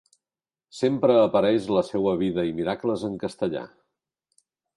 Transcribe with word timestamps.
Sempre 0.77 1.17
apareix 1.25 1.67
la 1.75 1.83
seua 1.91 2.15
vida 2.23 2.47
i 2.53 2.57
miracles 2.61 3.05
en 3.11 3.19
castellà. 3.27 3.63